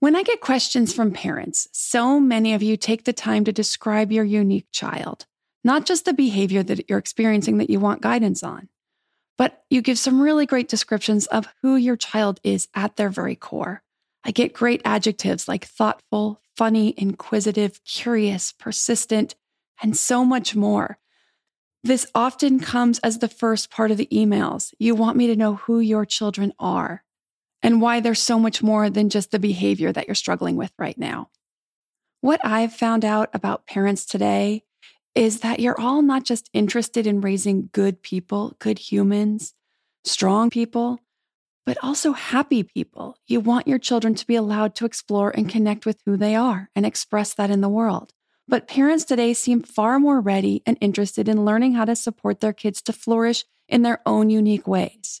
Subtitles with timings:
[0.00, 4.12] When I get questions from parents, so many of you take the time to describe
[4.12, 5.26] your unique child,
[5.64, 8.68] not just the behavior that you're experiencing that you want guidance on,
[9.36, 13.34] but you give some really great descriptions of who your child is at their very
[13.34, 13.82] core.
[14.22, 19.34] I get great adjectives like thoughtful, funny, inquisitive, curious, persistent,
[19.82, 20.98] and so much more.
[21.82, 24.72] This often comes as the first part of the emails.
[24.78, 27.02] You want me to know who your children are
[27.62, 30.98] and why there's so much more than just the behavior that you're struggling with right
[30.98, 31.30] now.
[32.20, 34.64] What I've found out about parents today
[35.14, 39.54] is that you're all not just interested in raising good people, good humans,
[40.04, 41.00] strong people,
[41.66, 43.16] but also happy people.
[43.26, 46.70] You want your children to be allowed to explore and connect with who they are
[46.74, 48.12] and express that in the world.
[48.48, 52.54] But parents today seem far more ready and interested in learning how to support their
[52.54, 55.20] kids to flourish in their own unique ways.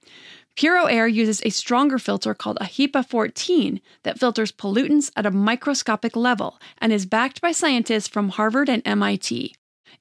[0.57, 5.31] Puro Air uses a stronger filter called a HEPA 14 that filters pollutants at a
[5.31, 9.55] microscopic level and is backed by scientists from Harvard and MIT.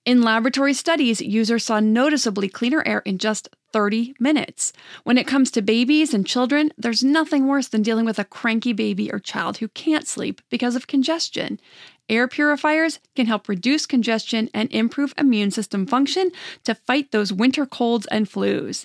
[0.05, 4.73] In laboratory studies, users saw noticeably cleaner air in just 30 minutes.
[5.05, 8.73] When it comes to babies and children, there's nothing worse than dealing with a cranky
[8.73, 11.61] baby or child who can't sleep because of congestion.
[12.09, 16.33] Air purifiers can help reduce congestion and improve immune system function
[16.65, 18.85] to fight those winter colds and flus.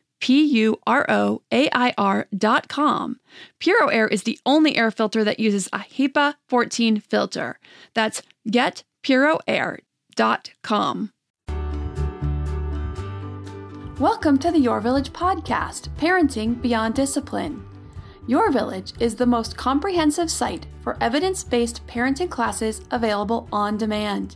[0.21, 3.19] P U R O A I R.com.
[3.59, 7.59] Puro Air is the only air filter that uses a HEPA 14 filter.
[7.93, 11.11] That's getpuroair.com.
[13.99, 17.65] Welcome to the Your Village podcast, Parenting Beyond Discipline.
[18.27, 24.35] Your Village is the most comprehensive site for evidence based parenting classes available on demand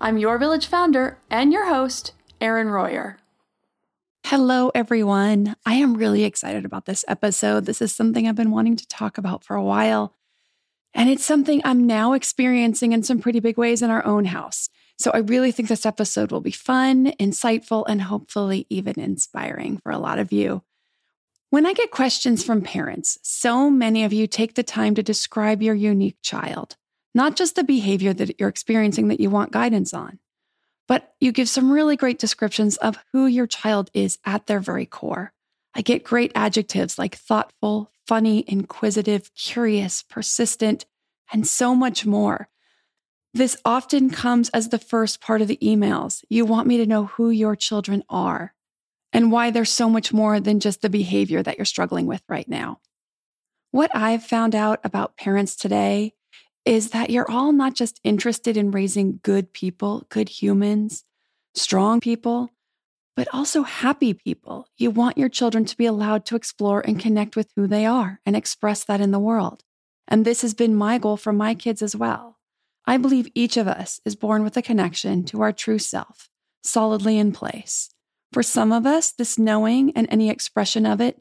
[0.00, 3.18] I'm your village founder and your host, Erin Royer.
[4.24, 5.56] Hello, everyone.
[5.66, 7.66] I am really excited about this episode.
[7.66, 10.14] This is something I've been wanting to talk about for a while.
[10.94, 14.68] And it's something I'm now experiencing in some pretty big ways in our own house.
[14.98, 19.90] So I really think this episode will be fun, insightful, and hopefully even inspiring for
[19.90, 20.62] a lot of you.
[21.50, 25.60] When I get questions from parents, so many of you take the time to describe
[25.60, 26.76] your unique child,
[27.14, 30.18] not just the behavior that you're experiencing that you want guidance on,
[30.86, 34.86] but you give some really great descriptions of who your child is at their very
[34.86, 35.32] core.
[35.74, 40.86] I get great adjectives like thoughtful, funny, inquisitive, curious, persistent,
[41.32, 42.48] and so much more.
[43.34, 46.24] This often comes as the first part of the emails.
[46.30, 48.54] You want me to know who your children are
[49.12, 52.48] and why they're so much more than just the behavior that you're struggling with right
[52.48, 52.80] now.
[53.70, 56.14] What I've found out about parents today
[56.64, 61.04] is that you're all not just interested in raising good people, good humans,
[61.54, 62.50] strong people,
[63.16, 64.68] but also happy people.
[64.76, 68.20] You want your children to be allowed to explore and connect with who they are
[68.24, 69.64] and express that in the world.
[70.06, 72.38] And this has been my goal for my kids as well.
[72.86, 76.30] I believe each of us is born with a connection to our true self,
[76.62, 77.90] solidly in place.
[78.32, 81.20] For some of us, this knowing and any expression of it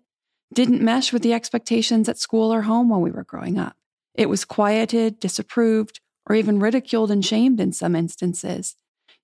[0.53, 3.75] didn't mesh with the expectations at school or home while we were growing up.
[4.17, 8.75] It was quieted, disapproved, or even ridiculed and shamed in some instances,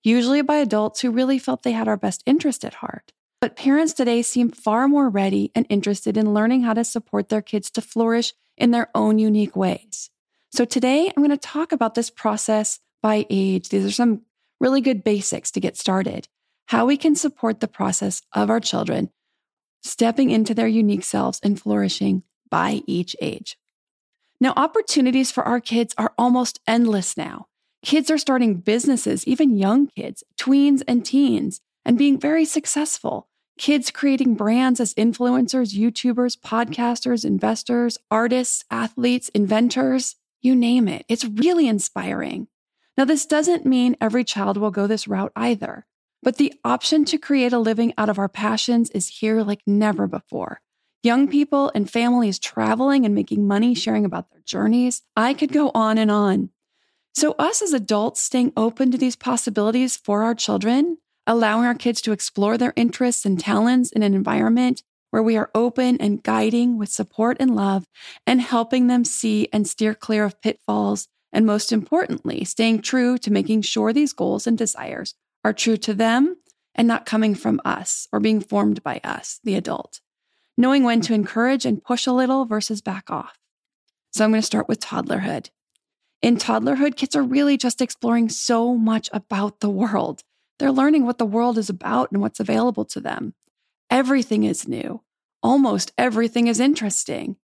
[0.02, 3.12] usually by adults who really felt they had our best interest at heart.
[3.40, 7.42] But parents today seem far more ready and interested in learning how to support their
[7.42, 10.08] kids to flourish in their own unique ways.
[10.52, 13.68] So today I'm going to talk about this process by age.
[13.68, 14.22] These are some
[14.60, 16.28] really good basics to get started
[16.66, 19.10] how we can support the process of our children
[19.82, 23.58] stepping into their unique selves and flourishing by each age.
[24.44, 27.46] Now, opportunities for our kids are almost endless now.
[27.82, 33.26] Kids are starting businesses, even young kids, tweens and teens, and being very successful.
[33.56, 41.06] Kids creating brands as influencers, YouTubers, podcasters, investors, artists, athletes, inventors, you name it.
[41.08, 42.48] It's really inspiring.
[42.98, 45.86] Now, this doesn't mean every child will go this route either,
[46.22, 50.06] but the option to create a living out of our passions is here like never
[50.06, 50.60] before.
[51.04, 55.02] Young people and families traveling and making money, sharing about their journeys.
[55.14, 56.48] I could go on and on.
[57.14, 60.96] So, us as adults staying open to these possibilities for our children,
[61.26, 65.50] allowing our kids to explore their interests and talents in an environment where we are
[65.54, 67.84] open and guiding with support and love
[68.26, 73.30] and helping them see and steer clear of pitfalls and most importantly, staying true to
[73.30, 75.14] making sure these goals and desires
[75.44, 76.38] are true to them
[76.74, 80.00] and not coming from us or being formed by us, the adult.
[80.56, 83.38] Knowing when to encourage and push a little versus back off.
[84.12, 85.50] So I'm going to start with toddlerhood.
[86.22, 90.22] In toddlerhood, kids are really just exploring so much about the world.
[90.58, 93.34] They're learning what the world is about and what's available to them.
[93.90, 95.02] Everything is new.
[95.42, 97.36] Almost everything is interesting.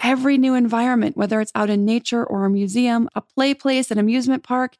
[0.00, 3.98] Every new environment, whether it's out in nature or a museum, a play place, an
[3.98, 4.76] amusement park,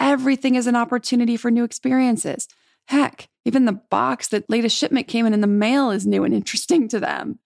[0.00, 2.48] everything is an opportunity for new experiences.
[2.88, 6.34] Heck, even the box that latest shipment came in in the mail is new and
[6.34, 7.38] interesting to them.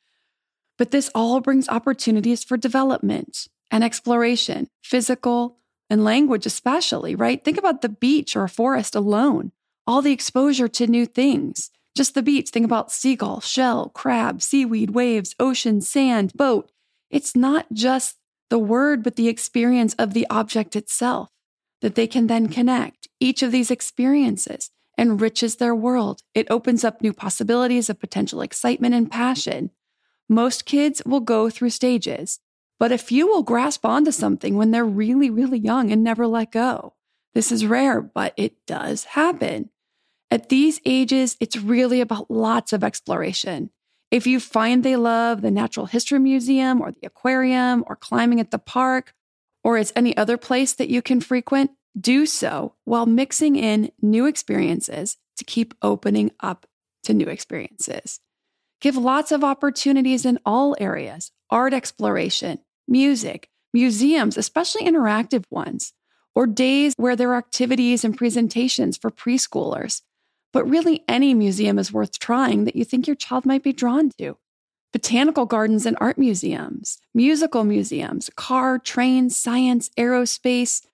[0.78, 5.58] But this all brings opportunities for development and exploration, physical
[5.90, 7.44] and language, especially, right?
[7.44, 9.52] Think about the beach or a forest alone,
[9.86, 11.70] all the exposure to new things.
[11.96, 16.70] Just the beach, think about seagull, shell, crab, seaweed, waves, ocean, sand, boat.
[17.10, 18.16] It's not just
[18.48, 21.30] the word, but the experience of the object itself
[21.82, 23.08] that they can then connect.
[23.18, 24.70] Each of these experiences
[25.00, 26.22] enriches their world.
[26.34, 29.70] It opens up new possibilities of potential excitement and passion.
[30.28, 32.38] Most kids will go through stages,
[32.78, 36.52] but a few will grasp onto something when they're really, really young and never let
[36.52, 36.94] go.
[37.34, 39.70] This is rare, but it does happen.
[40.30, 43.70] At these ages, it's really about lots of exploration.
[44.10, 48.50] If you find they love the Natural History Museum or the aquarium or climbing at
[48.50, 49.14] the park,
[49.64, 54.26] or it's any other place that you can frequent, do so while mixing in new
[54.26, 56.66] experiences to keep opening up
[57.04, 58.20] to new experiences.
[58.80, 65.92] Give lots of opportunities in all areas art exploration, music, museums, especially interactive ones,
[66.34, 70.02] or days where there are activities and presentations for preschoolers.
[70.52, 74.10] But really, any museum is worth trying that you think your child might be drawn
[74.18, 74.36] to.
[74.92, 80.84] Botanical gardens and art museums, musical museums, car, train, science, aerospace,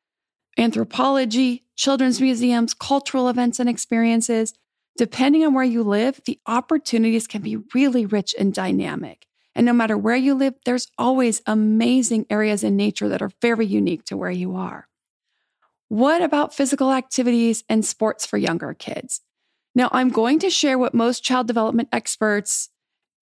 [0.56, 4.54] anthropology, children's museums, cultural events and experiences.
[4.96, 9.26] Depending on where you live, the opportunities can be really rich and dynamic.
[9.54, 13.66] And no matter where you live, there's always amazing areas in nature that are very
[13.66, 14.88] unique to where you are.
[15.88, 19.20] What about physical activities and sports for younger kids?
[19.74, 22.70] Now, I'm going to share what most child development experts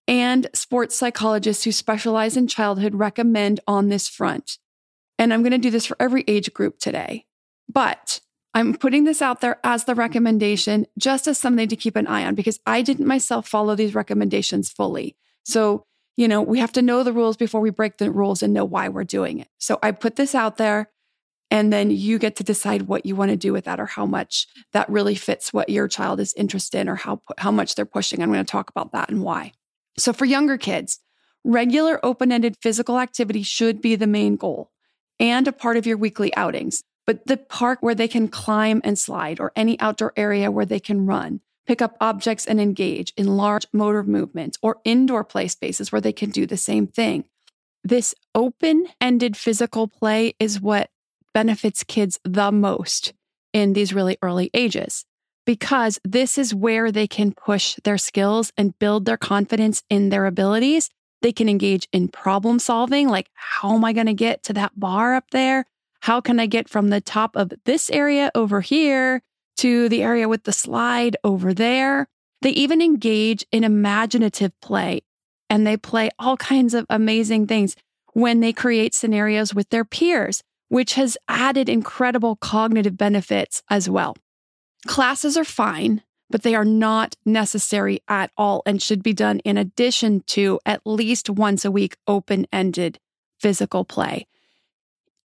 [0.06, 4.58] and sports psychologists who specialize in childhood recommend on this front.
[5.18, 7.26] And I'm going to do this for every age group today.
[7.68, 8.20] But
[8.52, 12.24] I'm putting this out there as the recommendation, just as something to keep an eye
[12.24, 15.16] on, because I didn't myself follow these recommendations fully.
[15.44, 18.54] So, you know, we have to know the rules before we break the rules and
[18.54, 19.48] know why we're doing it.
[19.58, 20.90] So I put this out there.
[21.50, 24.06] And then you get to decide what you want to do with that or how
[24.06, 27.84] much that really fits what your child is interested in or how, how much they're
[27.84, 28.22] pushing.
[28.22, 29.52] I'm going to talk about that and why.
[29.96, 30.98] So for younger kids,
[31.44, 34.72] regular open ended physical activity should be the main goal
[35.18, 36.82] and a part of your weekly outings.
[37.06, 40.80] But the park where they can climb and slide or any outdoor area where they
[40.80, 45.92] can run, pick up objects and engage in large motor movements or indoor play spaces
[45.92, 47.24] where they can do the same thing.
[47.82, 50.90] This open ended physical play is what
[51.34, 53.12] benefits kids the most
[53.52, 55.04] in these really early ages
[55.46, 60.26] because this is where they can push their skills and build their confidence in their
[60.26, 60.90] abilities.
[61.24, 64.78] They can engage in problem solving, like, how am I going to get to that
[64.78, 65.64] bar up there?
[66.00, 69.22] How can I get from the top of this area over here
[69.56, 72.08] to the area with the slide over there?
[72.42, 75.00] They even engage in imaginative play
[75.48, 77.74] and they play all kinds of amazing things
[78.12, 84.14] when they create scenarios with their peers which has added incredible cognitive benefits as well.
[84.86, 86.02] Classes are fine,
[86.34, 90.80] but they are not necessary at all and should be done in addition to at
[90.84, 92.98] least once a week open ended
[93.38, 94.26] physical play.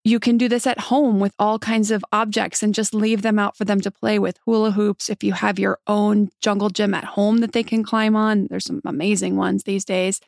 [0.03, 3.37] You can do this at home with all kinds of objects and just leave them
[3.37, 4.39] out for them to play with.
[4.45, 8.15] Hula hoops, if you have your own jungle gym at home that they can climb
[8.15, 10.19] on, there's some amazing ones these days.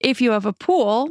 [0.00, 1.10] If you have a pool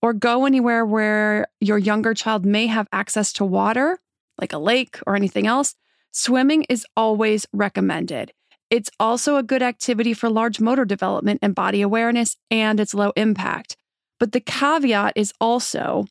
[0.00, 3.98] or go anywhere where your younger child may have access to water,
[4.40, 5.74] like a lake or anything else,
[6.10, 8.32] swimming is always recommended.
[8.72, 13.12] It's also a good activity for large motor development and body awareness, and it's low
[13.16, 13.76] impact.
[14.18, 16.06] But the caveat is also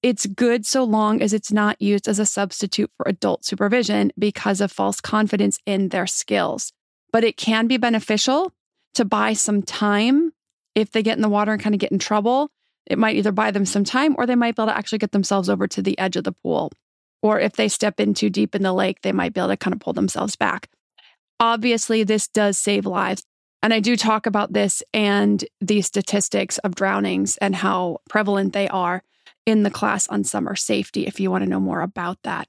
[0.00, 4.60] it's good so long as it's not used as a substitute for adult supervision because
[4.60, 6.72] of false confidence in their skills.
[7.10, 8.52] But it can be beneficial
[8.94, 10.32] to buy some time
[10.76, 12.48] if they get in the water and kind of get in trouble.
[12.86, 15.10] It might either buy them some time or they might be able to actually get
[15.10, 16.70] themselves over to the edge of the pool.
[17.22, 19.56] Or if they step in too deep in the lake, they might be able to
[19.56, 20.68] kind of pull themselves back.
[21.44, 23.22] Obviously, this does save lives.
[23.62, 28.66] And I do talk about this and the statistics of drownings and how prevalent they
[28.68, 29.02] are
[29.44, 32.48] in the class on summer safety if you want to know more about that.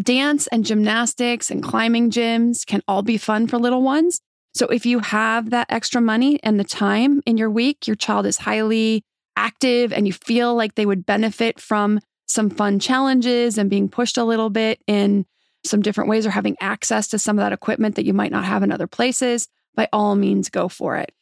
[0.00, 4.22] Dance and gymnastics and climbing gyms can all be fun for little ones.
[4.54, 8.24] So if you have that extra money and the time in your week, your child
[8.24, 9.04] is highly
[9.36, 14.16] active and you feel like they would benefit from some fun challenges and being pushed
[14.16, 15.26] a little bit in
[15.64, 18.44] some different ways or having access to some of that equipment that you might not
[18.44, 21.12] have in other places, by all means, go for it.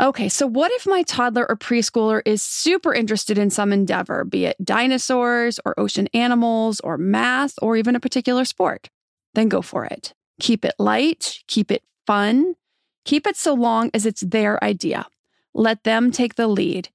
[0.00, 4.46] Okay, so what if my toddler or preschooler is super interested in some endeavor, be
[4.46, 8.88] it dinosaurs or ocean animals or math or even a particular sport?
[9.34, 10.14] Then go for it.
[10.40, 12.54] Keep it light, keep it fun,
[13.04, 15.06] keep it so long as it's their idea.
[15.52, 16.88] Let them take the lead.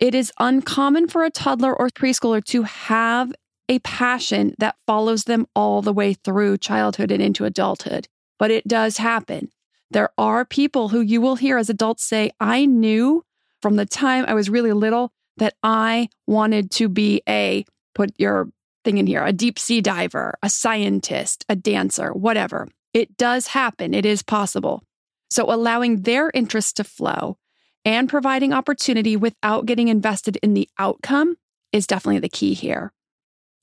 [0.00, 3.32] It is uncommon for a toddler or preschooler to have
[3.68, 8.66] a passion that follows them all the way through childhood and into adulthood, but it
[8.66, 9.50] does happen.
[9.90, 13.24] There are people who you will hear as adults say, I knew
[13.60, 17.64] from the time I was really little that I wanted to be a,
[17.94, 18.48] put your
[18.84, 22.68] thing in here, a deep sea diver, a scientist, a dancer, whatever.
[22.92, 24.82] It does happen, it is possible.
[25.30, 27.38] So allowing their interests to flow
[27.84, 31.36] and providing opportunity without getting invested in the outcome
[31.72, 32.92] is definitely the key here.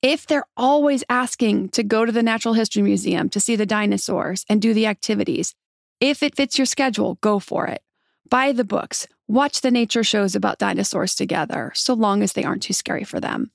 [0.02, 4.46] If they're always asking to go to the Natural History Museum to see the dinosaurs
[4.48, 5.54] and do the activities,
[6.00, 7.82] if it fits your schedule, go for it.
[8.30, 12.62] Buy the books, watch the nature shows about dinosaurs together, so long as they aren't
[12.62, 13.50] too scary for them.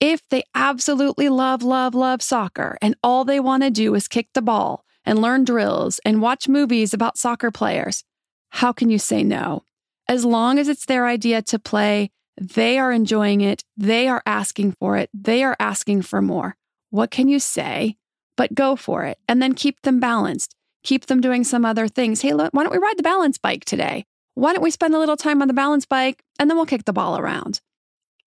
[0.00, 4.28] If they absolutely love, love, love soccer and all they want to do is kick
[4.32, 8.02] the ball and learn drills and watch movies about soccer players,
[8.50, 9.64] how can you say no?
[10.08, 14.72] As long as it's their idea to play, they are enjoying it, they are asking
[14.72, 16.56] for it, they are asking for more.
[16.90, 17.96] What can you say?
[18.36, 22.22] But go for it and then keep them balanced keep them doing some other things.
[22.22, 24.06] Hey, look, why don't we ride the balance bike today?
[24.34, 26.84] Why don't we spend a little time on the balance bike and then we'll kick
[26.84, 27.60] the ball around?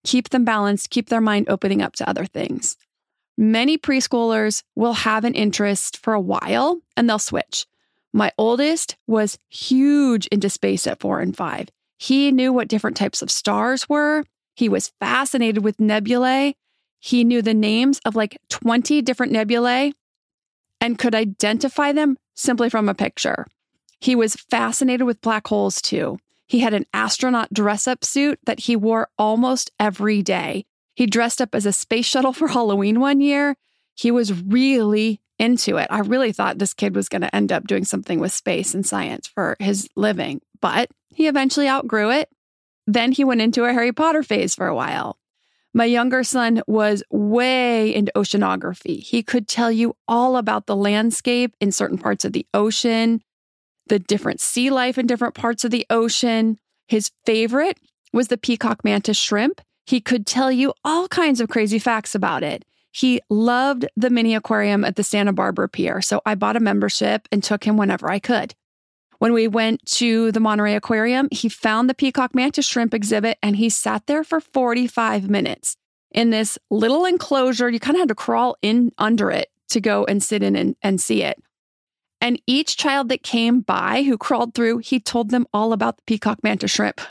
[0.04, 2.76] Keep them balanced, keep their mind opening up to other things.
[3.38, 7.66] Many preschoolers will have an interest for a while and they'll switch.
[8.12, 11.70] My oldest was huge into space at four and five.
[12.02, 14.24] He knew what different types of stars were.
[14.56, 16.56] He was fascinated with nebulae.
[16.98, 19.92] He knew the names of like 20 different nebulae
[20.80, 23.46] and could identify them simply from a picture.
[24.00, 26.18] He was fascinated with black holes too.
[26.48, 30.66] He had an astronaut dress up suit that he wore almost every day.
[30.96, 33.58] He dressed up as a space shuttle for Halloween one year.
[34.00, 35.88] He was really into it.
[35.90, 38.86] I really thought this kid was going to end up doing something with space and
[38.86, 42.30] science for his living, but he eventually outgrew it.
[42.88, 45.20] Then he went into a Harry Potter phase for a while.
[45.74, 49.04] My younger son was way into oceanography.
[49.04, 53.22] He could tell you all about the landscape in certain parts of the ocean,
[53.88, 56.58] the different sea life in different parts of the ocean.
[56.88, 57.78] His favorite
[58.14, 59.60] was the peacock mantis shrimp.
[59.86, 62.64] He could tell you all kinds of crazy facts about it.
[62.92, 67.28] He loved the mini aquarium at the Santa Barbara Pier, so I bought a membership
[67.32, 68.56] and took him whenever I could.
[69.20, 73.58] When we went to the Monterey Aquarium, he found the peacock mantis shrimp exhibit and
[73.58, 75.76] he sat there for 45 minutes
[76.12, 77.70] in this little enclosure.
[77.70, 80.76] You kind of had to crawl in under it to go and sit in and,
[80.82, 81.38] and see it.
[82.22, 86.04] And each child that came by who crawled through, he told them all about the
[86.08, 87.02] peacock mantis shrimp.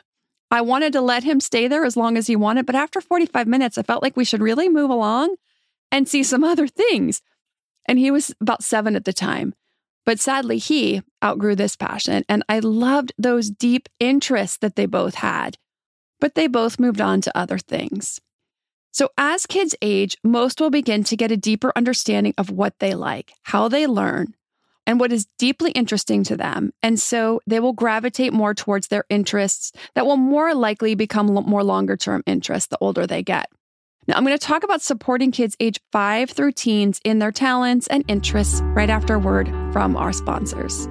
[0.50, 3.46] I wanted to let him stay there as long as he wanted, but after 45
[3.46, 5.36] minutes, I felt like we should really move along
[5.90, 7.22] and see some other things.
[7.86, 9.54] And he was about seven at the time.
[10.04, 15.16] But sadly, he outgrew this passion, and I loved those deep interests that they both
[15.16, 15.58] had.
[16.18, 18.20] But they both moved on to other things.
[18.90, 22.94] So, as kids age, most will begin to get a deeper understanding of what they
[22.94, 24.34] like, how they learn,
[24.88, 26.72] and what is deeply interesting to them.
[26.82, 31.62] And so they will gravitate more towards their interests that will more likely become more
[31.62, 33.50] longer term interests the older they get.
[34.08, 37.86] Now, I'm going to talk about supporting kids age 5 through teens in their talents
[37.88, 40.88] and interests right after a word from our sponsors.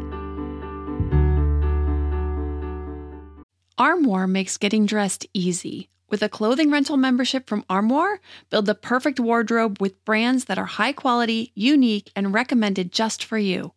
[3.79, 5.89] Armoire makes getting dressed easy.
[6.11, 8.19] With a clothing rental membership from Armoire,
[8.51, 13.39] build the perfect wardrobe with brands that are high quality, unique, and recommended just for
[13.39, 13.73] you.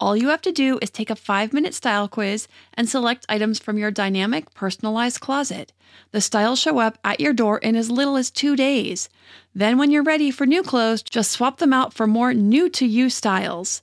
[0.00, 3.60] All you have to do is take a five minute style quiz and select items
[3.60, 5.72] from your dynamic, personalized closet.
[6.10, 9.08] The styles show up at your door in as little as two days.
[9.54, 12.84] Then, when you're ready for new clothes, just swap them out for more new to
[12.84, 13.82] you styles.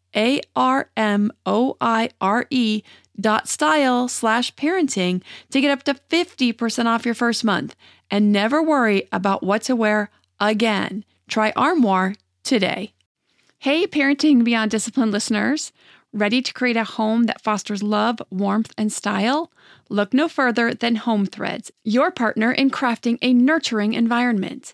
[0.15, 2.83] a R M O I R E
[3.19, 7.75] dot style slash parenting to get up to 50% off your first month
[8.09, 11.05] and never worry about what to wear again.
[11.27, 12.93] Try Armoire today.
[13.59, 15.71] Hey, Parenting Beyond Discipline listeners.
[16.13, 19.51] Ready to create a home that fosters love, warmth, and style?
[19.87, 24.73] Look no further than Home Threads, your partner in crafting a nurturing environment.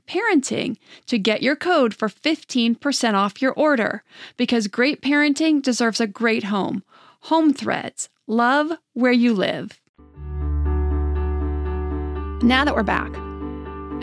[0.11, 4.03] parenting to get your code for 15% off your order
[4.37, 6.83] because great parenting deserves a great home.
[7.21, 9.79] Home Threads, love where you live.
[12.43, 13.15] Now that we're back,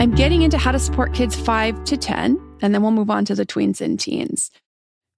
[0.00, 3.24] I'm getting into how to support kids 5 to 10, and then we'll move on
[3.26, 4.50] to the tweens and teens.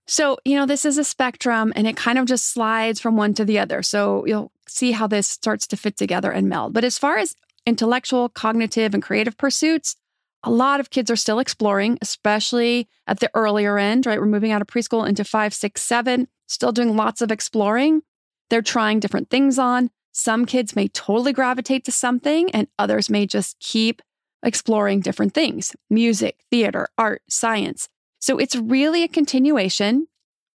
[0.07, 3.33] So, you know, this is a spectrum and it kind of just slides from one
[3.35, 3.83] to the other.
[3.83, 6.73] So you'll see how this starts to fit together and meld.
[6.73, 9.95] But as far as intellectual, cognitive, and creative pursuits,
[10.43, 14.19] a lot of kids are still exploring, especially at the earlier end, right?
[14.19, 18.03] We're moving out of preschool into five, six, seven, still doing lots of exploring.
[18.49, 19.91] They're trying different things on.
[20.13, 24.03] Some kids may totally gravitate to something, and others may just keep
[24.43, 27.89] exploring different things music, theater, art, science.
[28.19, 30.09] So it's really a continuation,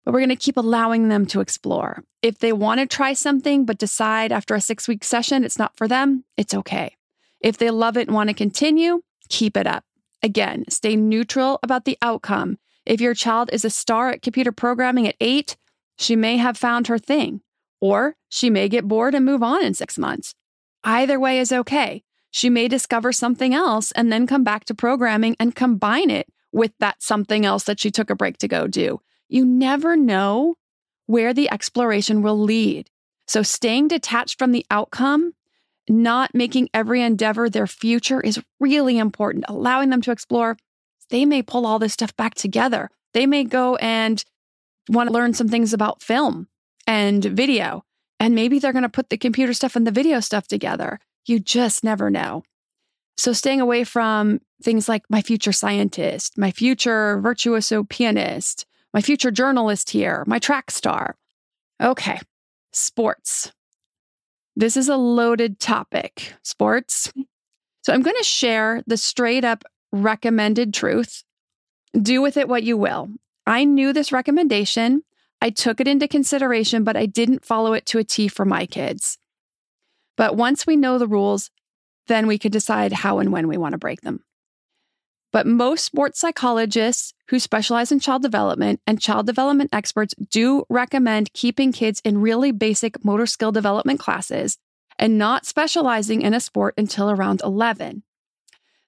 [0.04, 2.04] but we're going to keep allowing them to explore.
[2.22, 5.78] If they want to try something, but decide after a six week session it's not
[5.78, 6.96] for them, it's okay.
[7.40, 9.84] If they love it and want to continue, keep it up.
[10.24, 12.58] Again, stay neutral about the outcome.
[12.86, 15.58] If your child is a star at computer programming at eight,
[15.98, 17.42] she may have found her thing,
[17.80, 20.34] or she may get bored and move on in six months.
[20.84, 22.04] Either way is okay.
[22.32, 26.72] She may discover something else and then come back to programming and combine it with
[26.80, 29.00] that something else that she took a break to go do.
[29.30, 30.56] You never know
[31.06, 32.90] where the exploration will lead.
[33.28, 35.34] So, staying detached from the outcome
[35.90, 39.46] not making every endeavor their future is really important.
[39.48, 40.58] Allowing them to explore,
[41.10, 42.90] they may pull all this stuff back together.
[43.14, 44.24] They may go and
[44.90, 46.48] want to learn some things about film
[46.88, 47.84] and video.
[48.20, 51.00] And maybe they're going to put the computer stuff and the video stuff together.
[51.26, 52.44] You just never know.
[53.18, 59.32] So, staying away from things like my future scientist, my future virtuoso pianist, my future
[59.32, 61.16] journalist here, my track star.
[61.82, 62.20] Okay,
[62.72, 63.52] sports.
[64.56, 67.12] This is a loaded topic, sports.
[67.82, 71.24] So I'm going to share the straight up recommended truth.
[71.94, 73.10] Do with it what you will.
[73.46, 75.04] I knew this recommendation.
[75.42, 78.66] I took it into consideration, but I didn't follow it to a T for my
[78.66, 79.18] kids.
[80.18, 81.52] But once we know the rules,
[82.08, 84.24] then we can decide how and when we want to break them.
[85.36, 91.34] But most sports psychologists who specialize in child development and child development experts do recommend
[91.34, 94.58] keeping kids in really basic motor skill development classes
[94.98, 98.04] and not specializing in a sport until around 11.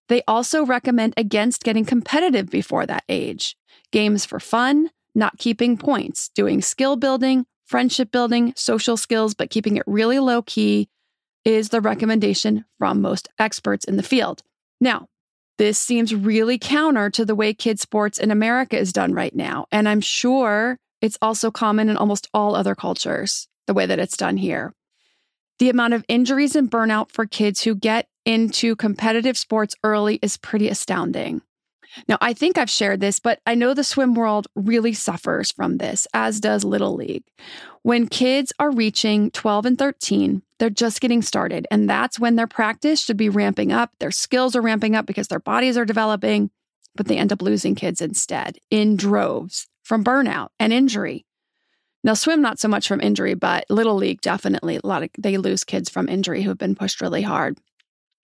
[0.08, 3.58] They also recommend against getting competitive before that age.
[3.92, 9.76] Games for fun, not keeping points, doing skill building, friendship building, social skills, but keeping
[9.76, 10.88] it really low key
[11.44, 14.44] is the recommendation from most experts in the field.
[14.80, 15.10] Now,
[15.58, 19.66] this seems really counter to the way kids' sports in America is done right now.
[19.72, 24.18] And I'm sure it's also common in almost all other cultures, the way that it's
[24.18, 24.74] done here.
[25.60, 30.38] The amount of injuries and burnout for kids who get into competitive sports early is
[30.38, 31.42] pretty astounding.
[32.08, 35.78] Now, I think I've shared this, but I know the swim world really suffers from
[35.78, 37.24] this, as does Little League.
[37.82, 42.48] When kids are reaching 12 and 13, they're just getting started, and that's when their
[42.48, 43.92] practice should be ramping up.
[44.00, 46.50] Their skills are ramping up because their bodies are developing,
[46.96, 51.26] but they end up losing kids instead in droves from burnout and injury.
[52.04, 55.38] Now, swim not so much from injury, but Little League definitely a lot of they
[55.38, 57.58] lose kids from injury who have been pushed really hard.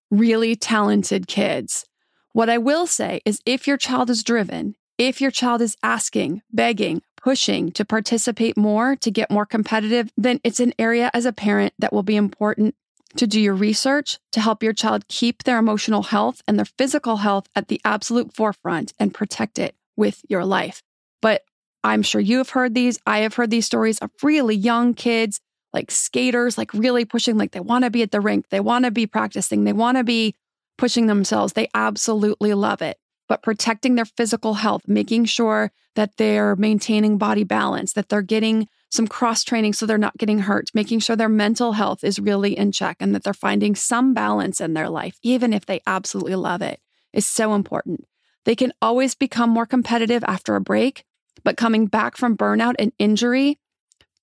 [0.10, 1.86] Really talented kids
[2.34, 6.42] what I will say is if your child is driven, if your child is asking,
[6.52, 11.32] begging, pushing to participate more, to get more competitive, then it's an area as a
[11.32, 12.76] parent that will be important
[13.16, 17.18] to do your research to help your child keep their emotional health and their physical
[17.18, 20.82] health at the absolute forefront and protect it with your life.
[21.22, 21.44] But
[21.84, 23.00] I'm sure you have heard these.
[23.06, 25.40] I have heard these stories of really young kids,
[25.74, 28.86] like skaters, like really pushing, like they want to be at the rink, they want
[28.86, 30.34] to be practicing, they want to be
[30.78, 31.54] pushing themselves.
[31.54, 32.98] They absolutely love it.
[33.34, 38.68] But protecting their physical health, making sure that they're maintaining body balance, that they're getting
[38.92, 42.56] some cross training so they're not getting hurt, making sure their mental health is really
[42.56, 46.36] in check and that they're finding some balance in their life, even if they absolutely
[46.36, 46.80] love it,
[47.12, 48.06] is so important.
[48.46, 51.04] They can always become more competitive after a break,
[51.44, 53.58] but coming back from burnout and injury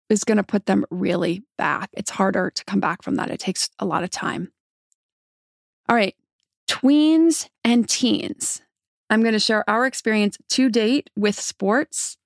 [0.09, 1.91] is going to put them really back.
[1.95, 3.33] It's harder to come back from that.
[3.33, 4.53] It takes a lot of time.
[5.89, 6.15] All right,
[6.69, 8.63] tweens and teens.
[9.11, 12.17] I'm going to share our experience to date with sports,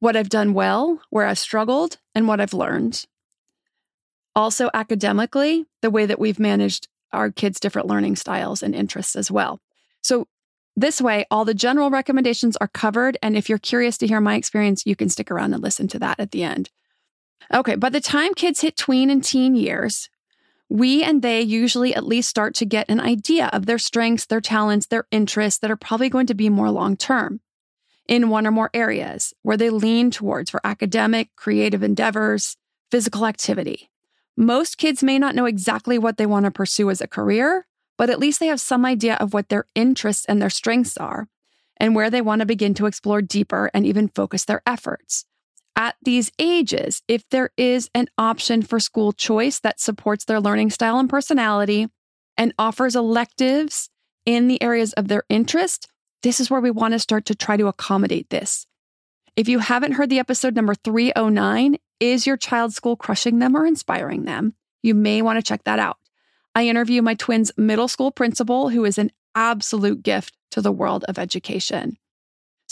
[0.00, 3.06] what I've done well, where I've struggled, and what I've learned.
[4.36, 9.30] Also, academically, the way that we've managed our kids' different learning styles and interests as
[9.30, 9.60] well.
[10.02, 10.28] So,
[10.74, 13.18] this way, all the general recommendations are covered.
[13.22, 15.98] And if you're curious to hear my experience, you can stick around and listen to
[15.98, 16.70] that at the end.
[17.52, 20.08] Okay, by the time kids hit tween and teen years,
[20.72, 24.40] we and they usually at least start to get an idea of their strengths, their
[24.40, 27.40] talents, their interests that are probably going to be more long term
[28.08, 32.56] in one or more areas where they lean towards for academic, creative endeavors,
[32.90, 33.90] physical activity.
[34.34, 37.66] Most kids may not know exactly what they want to pursue as a career,
[37.98, 41.28] but at least they have some idea of what their interests and their strengths are
[41.76, 45.26] and where they want to begin to explore deeper and even focus their efforts
[45.76, 50.70] at these ages if there is an option for school choice that supports their learning
[50.70, 51.88] style and personality
[52.36, 53.90] and offers electives
[54.26, 55.88] in the areas of their interest.
[56.22, 58.66] This is where we want to start to try to accommodate this.
[59.34, 63.66] If you haven't heard the episode number 309, Is Your child's School Crushing Them or
[63.66, 64.54] Inspiring Them?
[64.82, 65.98] You may want to check that out.
[66.54, 71.04] I interview my twins' middle school principal, who is an absolute gift to the world
[71.08, 71.96] of education.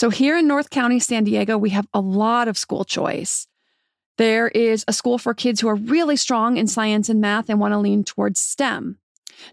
[0.01, 3.47] So here in North County, San Diego, we have a lot of school choice.
[4.17, 7.61] There is a school for kids who are really strong in science and math and
[7.61, 8.97] want to lean towards STEM.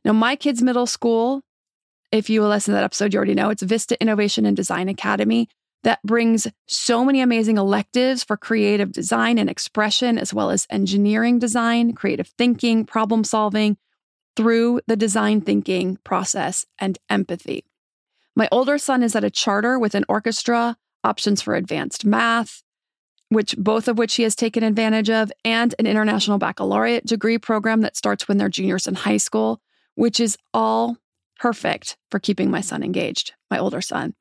[0.06, 1.42] Now, my kids' middle school,
[2.14, 5.50] if you listen to that episode, you already know it's Vista Innovation and Design Academy
[5.84, 11.40] that brings so many amazing electives for creative design and expression, as well as engineering
[11.40, 13.76] design, creative thinking, problem solving
[14.38, 17.66] through the design thinking process and empathy.
[18.38, 22.62] My older son is at a charter with an orchestra, options for advanced math,
[23.30, 27.82] which both of which he has taken advantage of, and an international baccalaureate degree program
[27.82, 29.60] that starts when they're juniors in high school,
[29.96, 30.98] which is all
[31.40, 34.14] perfect for keeping my son engaged, my older son.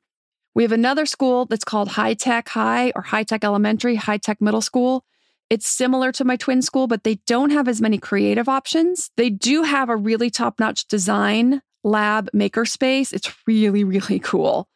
[0.55, 4.41] We have another school that's called High Tech High or High Tech Elementary, High Tech
[4.41, 5.05] Middle School.
[5.51, 9.11] It's similar to my twin school, but they don't have as many creative options.
[9.15, 13.13] They do have a really top notch design lab makerspace.
[13.13, 14.67] It's really, really cool.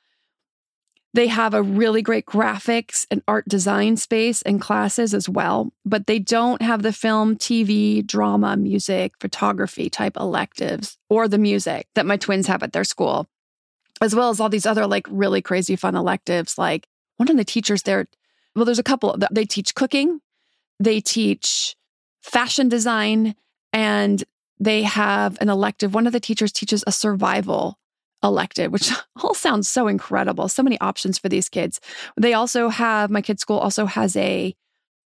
[1.13, 6.08] They have a really great graphics and art design space and classes as well, but
[6.08, 12.06] they don't have the film, TV, drama, music, photography type electives or the music that
[12.06, 13.28] my twins have at their school,
[14.00, 16.58] as well as all these other like really crazy fun electives.
[16.58, 18.08] Like one of the teachers there
[18.56, 19.17] Well, there's a couple.
[19.32, 20.21] They teach cooking,
[20.80, 21.76] they teach
[22.21, 23.36] fashion design,
[23.74, 24.24] and
[24.62, 25.95] they have an elective.
[25.95, 27.80] One of the teachers teaches a survival
[28.24, 28.91] elective, which
[29.24, 30.47] all sounds so incredible.
[30.47, 31.82] So many options for these kids.
[32.15, 34.56] They also have, my kid's school also has a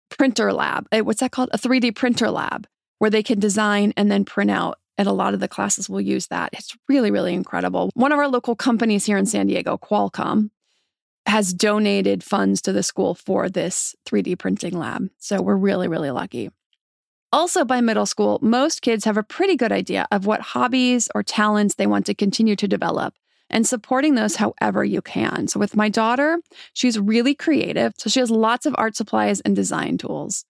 [0.09, 0.87] printer lab.
[0.93, 1.49] What's that called?
[1.51, 2.65] A 3D printer lab
[2.99, 4.79] where they can design and then print out.
[4.97, 6.51] And a lot of the classes will use that.
[6.53, 7.89] It's really, really incredible.
[7.93, 10.49] One of our local companies here in San Diego, Qualcomm,
[11.25, 15.09] has donated funds to the school for this 3D printing lab.
[15.17, 16.51] So we're really, really lucky.
[17.33, 21.23] Also, by middle school, most kids have a pretty good idea of what hobbies or
[21.23, 23.13] talents they want to continue to develop
[23.49, 25.47] and supporting those however you can.
[25.47, 26.39] So, with my daughter,
[26.73, 27.93] she's really creative.
[27.97, 30.43] So, she has lots of art supplies and design tools,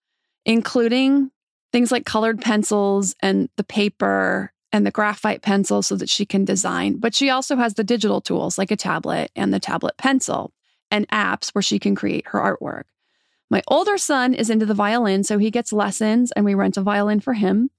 [0.44, 1.30] including
[1.72, 6.46] things like colored pencils and the paper and the graphite pencil so that she can
[6.46, 6.98] design.
[6.98, 10.52] But she also has the digital tools like a tablet and the tablet pencil
[10.89, 12.84] and apps where she can create her artwork.
[13.52, 16.82] My older son is into the violin, so he gets lessons and we rent a
[16.82, 17.70] violin for him.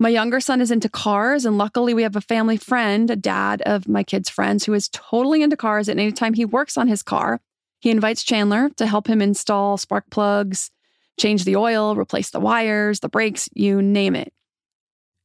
[0.00, 3.62] My younger son is into cars, and luckily we have a family friend, a dad
[3.62, 5.88] of my kids' friends, who is totally into cars.
[5.88, 7.40] And anytime he works on his car,
[7.78, 10.72] he invites Chandler to help him install spark plugs,
[11.20, 14.32] change the oil, replace the wires, the brakes, you name it.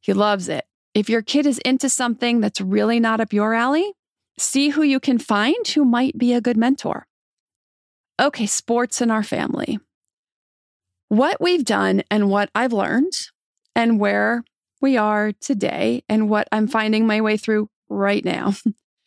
[0.01, 0.65] He loves it.
[0.93, 3.93] If your kid is into something that's really not up your alley,
[4.37, 7.07] see who you can find who might be a good mentor.
[8.19, 9.79] Okay, sports in our family.
[11.09, 13.13] What we've done and what I've learned
[13.75, 14.43] and where
[14.81, 18.53] we are today and what I'm finding my way through right now.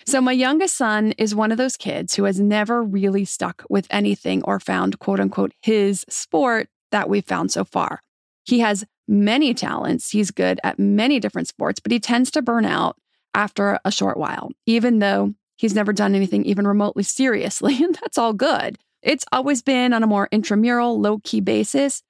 [0.07, 3.87] So, my youngest son is one of those kids who has never really stuck with
[3.91, 8.01] anything or found quote unquote his sport that we've found so far.
[8.45, 10.11] He has many talents.
[10.11, 12.97] He's good at many different sports, but he tends to burn out
[13.35, 17.79] after a short while, even though he's never done anything even remotely seriously.
[17.85, 18.79] And that's all good.
[19.03, 22.03] It's always been on a more intramural, low key basis.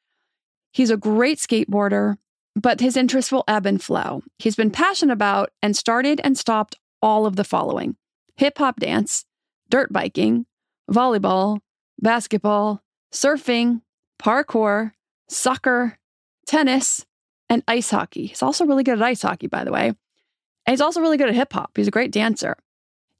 [0.73, 2.17] He's a great skateboarder,
[2.55, 4.23] but his interests will ebb and flow.
[4.39, 7.97] He's been passionate about and started and stopped all of the following
[8.37, 9.25] hip hop dance,
[9.69, 10.47] dirt biking,
[10.91, 11.61] volleyball,
[12.01, 13.83] basketball, surfing,
[14.21, 14.93] parkour,
[15.29, 15.99] soccer,
[16.47, 17.05] tennis,
[17.49, 18.27] and ice hockey.
[18.27, 19.89] He's also really good at ice hockey, by the way.
[19.89, 19.97] And
[20.69, 21.73] he's also really good at hip hop.
[21.77, 22.57] He's a great dancer.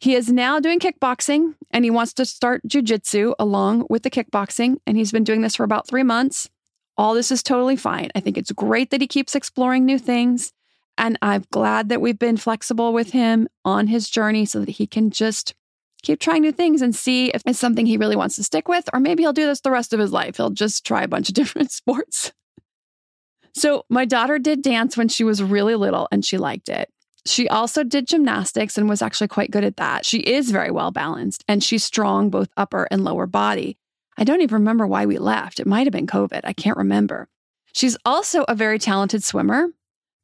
[0.01, 4.79] He is now doing kickboxing and he wants to start jujitsu along with the kickboxing.
[4.87, 6.49] And he's been doing this for about three months.
[6.97, 8.09] All this is totally fine.
[8.15, 10.53] I think it's great that he keeps exploring new things.
[10.97, 14.87] And I'm glad that we've been flexible with him on his journey so that he
[14.87, 15.55] can just
[16.03, 18.89] keep trying new things and see if it's something he really wants to stick with.
[18.95, 20.39] Or maybe he'll do this the rest of his life.
[20.39, 22.33] He'll just try a bunch of different sports.
[23.53, 26.89] So, my daughter did dance when she was really little and she liked it.
[27.31, 30.05] She also did gymnastics and was actually quite good at that.
[30.05, 33.79] She is very well balanced and she's strong both upper and lower body.
[34.19, 35.61] I don't even remember why we left.
[35.61, 36.41] It might have been COVID.
[36.45, 37.29] I can't remember.
[37.73, 39.69] She's also a very talented swimmer,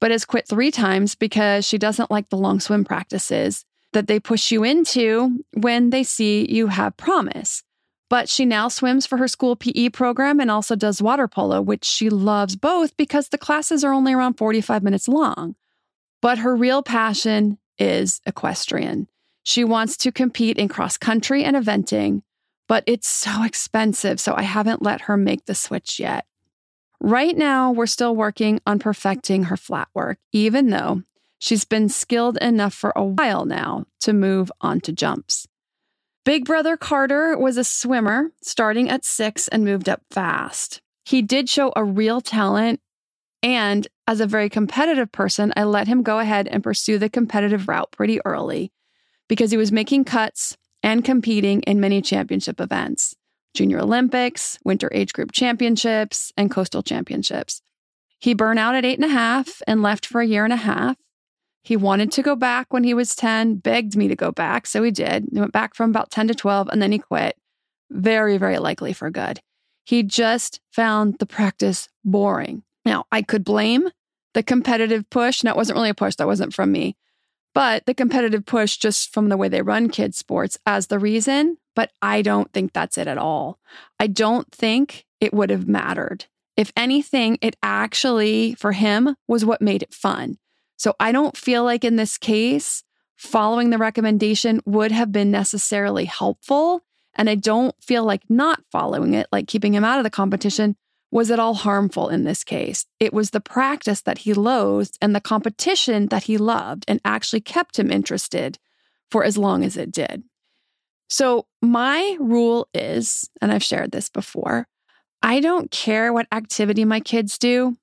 [0.01, 4.21] but has quit three times because she doesn't like the long swim practices that they
[4.21, 7.63] push you into when they see you have promise.
[8.11, 11.85] But she now swims for her school PE program and also does water polo, which
[11.85, 15.57] she loves both because the classes are only around 45 minutes long.
[16.23, 19.09] But her real passion is equestrian.
[19.43, 22.23] She wants to compete in cross country and eventing,
[22.69, 26.27] but it's so expensive, so I haven't let her make the switch yet.
[27.01, 31.03] Right now, we're still working on perfecting her flat work, even though
[31.39, 35.47] she's been skilled enough for a while now to move on to jumps.
[36.25, 40.81] Big brother Carter was a swimmer starting at six and moved up fast.
[41.05, 42.81] He did show a real talent
[43.45, 47.69] and as a very competitive person, I let him go ahead and pursue the competitive
[47.69, 48.73] route pretty early
[49.29, 53.17] because he was making cuts and competing in many championship events
[53.55, 57.63] Junior Olympics, Winter Age Group Championships, and Coastal Championships.
[58.19, 60.57] He burned out at eight and a half and left for a year and a
[60.57, 60.97] half.
[61.63, 64.67] He wanted to go back when he was 10, begged me to go back.
[64.67, 65.27] So he did.
[65.33, 67.37] He went back from about 10 to 12 and then he quit.
[67.91, 69.41] Very, very likely for good.
[69.85, 72.63] He just found the practice boring.
[72.87, 73.91] Now, I could blame
[74.33, 75.43] the competitive push.
[75.43, 76.97] Now, it wasn't really a push, that wasn't from me,
[77.53, 81.59] but the competitive push just from the way they run kids' sports as the reason.
[81.75, 83.59] But I don't think that's it at all.
[83.99, 86.27] I don't think it would have mattered.
[86.57, 90.39] If anything, it actually, for him, was what made it fun.
[90.77, 92.85] So I don't feel like in this case,
[93.17, 96.83] following the recommendation would have been necessarily helpful.
[97.15, 100.77] And I don't feel like not following it, like keeping him out of the competition,
[101.17, 102.85] was at all harmful in this case.
[103.01, 107.41] It was the practice that he loathed and the competition that he loved and actually
[107.41, 108.59] kept him interested
[109.11, 110.25] for as long as it did.
[111.09, 114.69] So, my rule is, and I've shared this before,
[115.23, 117.79] I don't care what activity my kids do,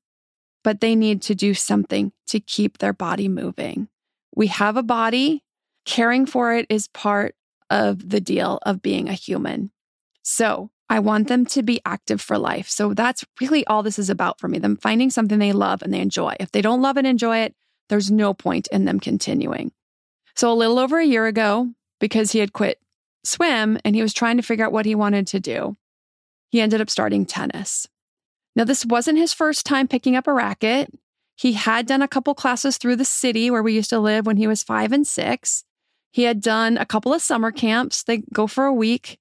[0.64, 3.88] but they need to do something to keep their body moving.
[4.36, 5.44] We have a body,
[5.86, 7.34] caring for it is part
[7.72, 9.72] of the deal of being a human.
[10.22, 12.70] So, I want them to be active for life.
[12.70, 15.94] So, that's really all this is about for me them finding something they love and
[15.94, 16.36] they enjoy.
[16.40, 17.56] If they don't love and enjoy it,
[17.90, 19.72] there's no point in them continuing.
[20.36, 21.70] So, a little over a year ago,
[22.00, 22.80] because he had quit
[23.24, 25.78] swim and he was trying to figure out what he wanted to do,
[26.52, 27.88] he ended up starting tennis.
[28.56, 30.92] Now, this wasn't his first time picking up a racket.
[31.36, 34.38] He had done a couple classes through the city where we used to live when
[34.38, 35.64] he was five and six.
[36.12, 38.04] He had done a couple of summer camps.
[38.04, 39.18] They go for a week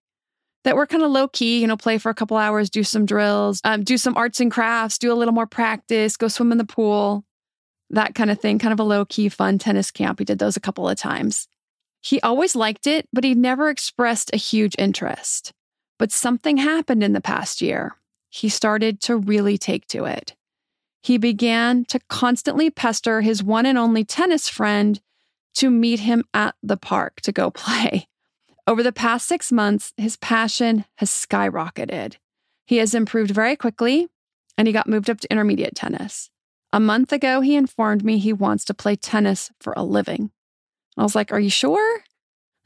[0.64, 3.04] that were kind of low key, you know, play for a couple hours, do some
[3.04, 6.58] drills, um, do some arts and crafts, do a little more practice, go swim in
[6.58, 7.24] the pool
[7.92, 10.18] that kind of thing, kind of a low key, fun tennis camp.
[10.18, 11.46] He did those a couple of times.
[12.00, 15.52] He always liked it, but he never expressed a huge interest.
[15.98, 17.94] But something happened in the past year.
[18.28, 20.34] He started to really take to it.
[21.02, 25.00] He began to constantly pester his one and only tennis friend
[25.54, 28.08] to meet him at the park to go play.
[28.66, 32.16] Over the past six months, his passion has skyrocketed.
[32.66, 34.08] He has improved very quickly
[34.56, 36.30] and he got moved up to intermediate tennis.
[36.72, 40.30] A month ago, he informed me he wants to play tennis for a living.
[40.96, 42.02] I was like, Are you sure?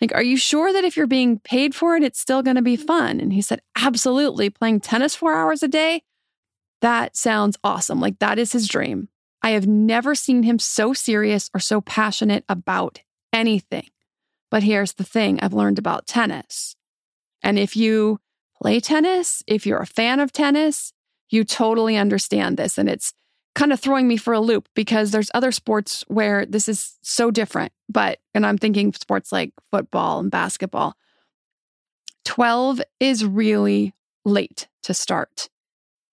[0.00, 2.62] Like, are you sure that if you're being paid for it, it's still going to
[2.62, 2.86] be mm-hmm.
[2.86, 3.20] fun?
[3.20, 4.50] And he said, Absolutely.
[4.50, 6.02] Playing tennis four hours a day?
[6.82, 8.00] That sounds awesome.
[8.00, 9.08] Like, that is his dream.
[9.42, 13.00] I have never seen him so serious or so passionate about
[13.32, 13.88] anything.
[14.50, 16.76] But here's the thing I've learned about tennis.
[17.42, 18.20] And if you
[18.60, 20.92] play tennis, if you're a fan of tennis,
[21.28, 22.78] you totally understand this.
[22.78, 23.12] And it's
[23.54, 27.30] kind of throwing me for a loop because there's other sports where this is so
[27.30, 27.72] different.
[27.88, 30.94] But, and I'm thinking sports like football and basketball.
[32.24, 35.48] 12 is really late to start.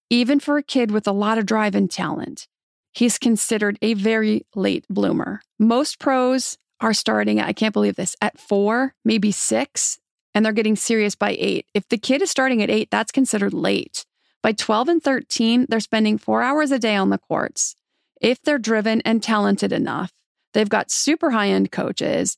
[0.10, 2.48] Even for a kid with a lot of drive and talent,
[2.94, 5.42] he's considered a very late bloomer.
[5.60, 10.00] Most pros are starting, I can't believe this, at four, maybe six,
[10.36, 11.66] and they're getting serious by eight.
[11.74, 14.06] If the kid is starting at eight, that's considered late.
[14.42, 17.76] By 12 and 13, they're spending four hours a day on the courts.
[18.20, 20.12] If they're driven and talented enough,
[20.54, 22.38] they've got super high end coaches.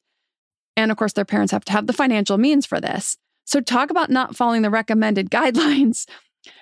[0.78, 3.18] And of course, their parents have to have the financial means for this.
[3.46, 6.06] So, talk about not following the recommended guidelines.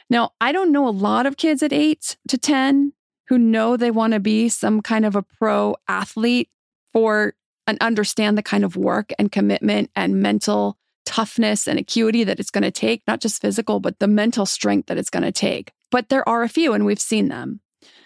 [0.10, 2.94] Now, I don't know a lot of kids at eight to 10
[3.28, 6.50] who know they want to be some kind of a pro athlete
[6.94, 7.34] for
[7.68, 12.52] and understand the kind of work and commitment and mental toughness and acuity that it's
[12.52, 15.72] going to take, not just physical, but the mental strength that it's going to take.
[15.92, 17.60] But there are a few, and we've seen them.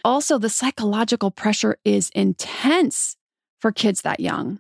[0.04, 3.16] Also, the psychological pressure is intense
[3.60, 4.60] for kids that young.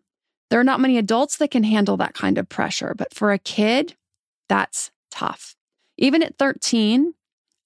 [0.49, 3.39] There are not many adults that can handle that kind of pressure, but for a
[3.39, 3.95] kid,
[4.47, 5.55] that's tough.
[5.97, 7.13] Even at 13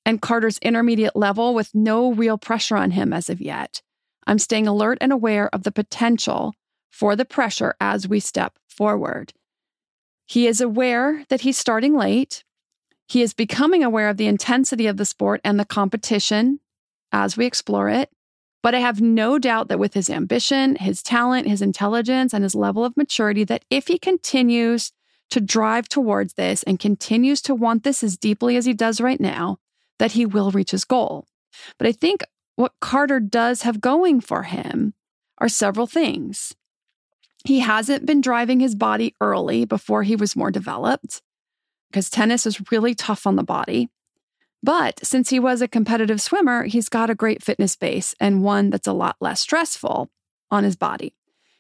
[0.06, 3.82] and Carter's intermediate level with no real pressure on him as of yet,
[4.26, 6.54] I'm staying alert and aware of the potential
[6.92, 9.34] for the pressure as we step forward.
[10.28, 12.44] He is aware that he's starting late.
[13.08, 16.60] He is becoming aware of the intensity of the sport and the competition
[17.12, 18.10] as we explore it.
[18.64, 22.54] But I have no doubt that with his ambition, his talent, his intelligence, and his
[22.54, 24.92] level of maturity, that if he continues
[25.32, 29.20] to drive towards this and continues to want this as deeply as he does right
[29.20, 29.58] now,
[29.98, 31.26] that he will reach his goal.
[31.78, 32.22] But I think
[32.56, 34.94] what Carter does have going for him
[35.40, 36.56] are several things.
[37.44, 41.22] He hasn't been driving his body early before he was more developed
[41.90, 43.90] because tennis is really tough on the body.
[44.64, 48.70] But since he was a competitive swimmer, he's got a great fitness base and one
[48.70, 50.10] that's a lot less stressful
[50.52, 51.16] on his body.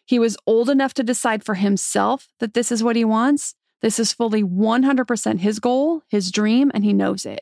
[0.06, 3.56] He was old enough to decide for himself that this is what he wants.
[3.82, 7.41] This is fully 100% his goal, his dream, and he knows it.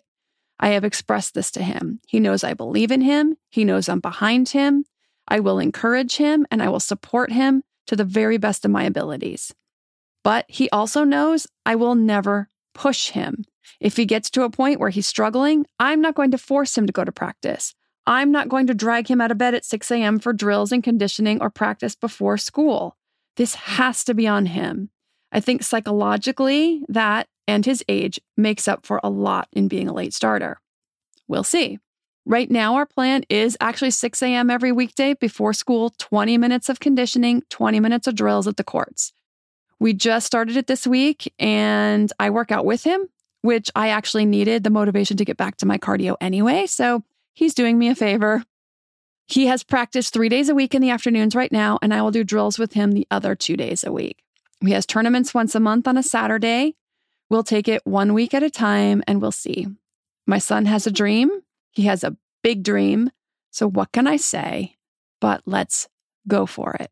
[0.59, 1.99] I have expressed this to him.
[2.07, 3.37] He knows I believe in him.
[3.49, 4.85] He knows I'm behind him.
[5.27, 8.83] I will encourage him and I will support him to the very best of my
[8.83, 9.51] abilities.
[10.23, 13.45] But he also knows I will never push him.
[13.79, 16.85] If he gets to a point where he's struggling, I'm not going to force him
[16.85, 17.73] to go to practice.
[18.05, 20.19] I'm not going to drag him out of bed at 6 a.m.
[20.19, 22.95] for drills and conditioning or practice before school.
[23.37, 24.91] This has to be on him.
[25.31, 29.93] I think psychologically, that and his age makes up for a lot in being a
[29.93, 30.59] late starter.
[31.27, 31.79] We'll see.
[32.25, 34.49] Right now, our plan is actually 6 a.m.
[34.49, 39.13] every weekday before school, 20 minutes of conditioning, 20 minutes of drills at the courts.
[39.79, 43.07] We just started it this week and I work out with him,
[43.41, 46.67] which I actually needed the motivation to get back to my cardio anyway.
[46.67, 47.03] So
[47.33, 48.43] he's doing me a favor.
[49.27, 52.11] He has practiced three days a week in the afternoons right now, and I will
[52.11, 54.23] do drills with him the other two days a week.
[54.59, 56.75] He has tournaments once a month on a Saturday
[57.29, 59.67] We'll take it one week at a time and we'll see.
[60.25, 61.29] My son has a dream.
[61.71, 63.11] He has a big dream.
[63.51, 64.75] So, what can I say?
[65.21, 65.87] But let's
[66.27, 66.91] go for it.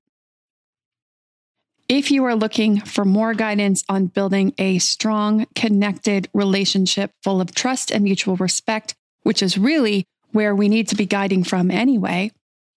[1.90, 7.56] If you are looking for more guidance on building a strong, connected relationship full of
[7.56, 12.32] trust and mutual respect, which is really where we need to be guiding from anyway,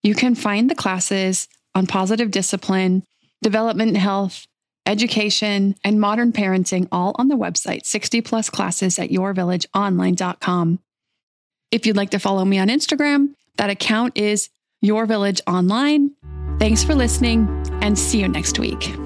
[0.05, 3.03] you can find the classes on positive discipline,
[3.43, 4.47] development health,
[4.87, 10.79] education, and modern parenting all on the website 60 plus classes at yourvillageonline.com.
[11.71, 14.49] If you'd like to follow me on Instagram, that account is
[14.81, 16.11] Your Village Online.
[16.59, 17.49] Thanks for listening
[17.81, 18.97] and see you next week.